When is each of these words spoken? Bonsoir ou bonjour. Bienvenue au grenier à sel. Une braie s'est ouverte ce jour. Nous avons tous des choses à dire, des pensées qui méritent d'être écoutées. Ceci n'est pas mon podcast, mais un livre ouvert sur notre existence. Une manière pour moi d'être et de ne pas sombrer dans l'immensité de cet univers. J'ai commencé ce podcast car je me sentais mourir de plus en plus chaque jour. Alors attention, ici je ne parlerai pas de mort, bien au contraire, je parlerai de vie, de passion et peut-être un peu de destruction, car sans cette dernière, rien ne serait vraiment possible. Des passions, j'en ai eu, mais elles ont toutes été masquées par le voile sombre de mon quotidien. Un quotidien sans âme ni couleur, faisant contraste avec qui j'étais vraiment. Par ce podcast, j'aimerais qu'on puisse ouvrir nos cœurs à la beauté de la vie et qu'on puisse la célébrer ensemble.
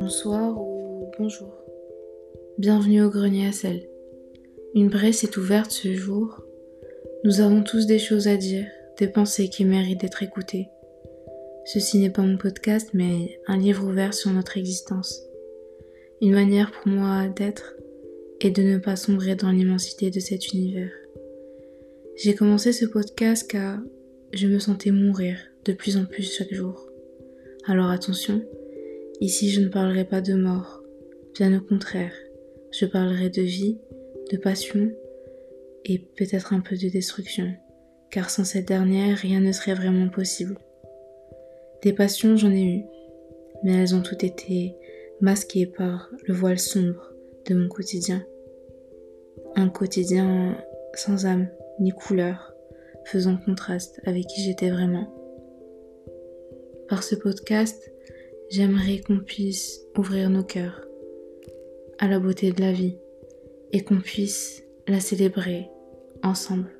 Bonsoir 0.00 0.58
ou 0.58 1.10
bonjour. 1.18 1.52
Bienvenue 2.58 3.02
au 3.02 3.10
grenier 3.10 3.48
à 3.48 3.52
sel. 3.52 3.88
Une 4.74 4.88
braie 4.88 5.12
s'est 5.12 5.36
ouverte 5.38 5.70
ce 5.70 5.92
jour. 5.92 6.42
Nous 7.24 7.40
avons 7.40 7.62
tous 7.62 7.86
des 7.86 7.98
choses 7.98 8.28
à 8.28 8.36
dire, 8.36 8.66
des 8.98 9.08
pensées 9.08 9.48
qui 9.48 9.64
méritent 9.64 10.00
d'être 10.00 10.22
écoutées. 10.22 10.68
Ceci 11.66 11.98
n'est 11.98 12.10
pas 12.10 12.22
mon 12.22 12.38
podcast, 12.38 12.90
mais 12.94 13.38
un 13.46 13.58
livre 13.58 13.86
ouvert 13.86 14.14
sur 14.14 14.30
notre 14.30 14.56
existence. 14.56 15.22
Une 16.22 16.32
manière 16.32 16.72
pour 16.72 16.92
moi 16.92 17.28
d'être 17.28 17.74
et 18.40 18.50
de 18.50 18.62
ne 18.62 18.78
pas 18.78 18.96
sombrer 18.96 19.34
dans 19.34 19.50
l'immensité 19.50 20.10
de 20.10 20.20
cet 20.20 20.52
univers. 20.52 20.92
J'ai 22.16 22.34
commencé 22.34 22.72
ce 22.72 22.86
podcast 22.86 23.50
car 23.50 23.78
je 24.36 24.48
me 24.48 24.58
sentais 24.58 24.90
mourir 24.90 25.36
de 25.64 25.72
plus 25.72 25.96
en 25.96 26.04
plus 26.04 26.36
chaque 26.36 26.52
jour. 26.52 26.88
Alors 27.66 27.90
attention, 27.90 28.42
ici 29.20 29.50
je 29.50 29.60
ne 29.60 29.68
parlerai 29.68 30.04
pas 30.04 30.20
de 30.20 30.34
mort, 30.34 30.82
bien 31.34 31.56
au 31.56 31.60
contraire, 31.60 32.12
je 32.72 32.86
parlerai 32.86 33.30
de 33.30 33.42
vie, 33.42 33.78
de 34.32 34.36
passion 34.36 34.90
et 35.84 35.98
peut-être 35.98 36.52
un 36.52 36.60
peu 36.60 36.76
de 36.76 36.88
destruction, 36.88 37.52
car 38.10 38.30
sans 38.30 38.44
cette 38.44 38.66
dernière, 38.68 39.16
rien 39.18 39.40
ne 39.40 39.52
serait 39.52 39.74
vraiment 39.74 40.08
possible. 40.08 40.56
Des 41.82 41.92
passions, 41.92 42.36
j'en 42.36 42.50
ai 42.50 42.64
eu, 42.64 42.82
mais 43.62 43.72
elles 43.74 43.94
ont 43.94 44.02
toutes 44.02 44.24
été 44.24 44.74
masquées 45.20 45.66
par 45.66 46.10
le 46.26 46.34
voile 46.34 46.58
sombre 46.58 47.12
de 47.46 47.54
mon 47.54 47.68
quotidien. 47.68 48.24
Un 49.54 49.68
quotidien 49.68 50.56
sans 50.94 51.26
âme 51.26 51.48
ni 51.80 51.90
couleur, 51.90 52.53
faisant 53.06 53.36
contraste 53.36 54.00
avec 54.04 54.26
qui 54.26 54.42
j'étais 54.42 54.70
vraiment. 54.70 55.12
Par 56.88 57.02
ce 57.02 57.14
podcast, 57.14 57.90
j'aimerais 58.50 59.00
qu'on 59.00 59.20
puisse 59.20 59.80
ouvrir 59.96 60.30
nos 60.30 60.44
cœurs 60.44 60.86
à 61.98 62.08
la 62.08 62.18
beauté 62.18 62.52
de 62.52 62.60
la 62.60 62.72
vie 62.72 62.98
et 63.72 63.82
qu'on 63.82 64.00
puisse 64.00 64.62
la 64.86 65.00
célébrer 65.00 65.70
ensemble. 66.22 66.70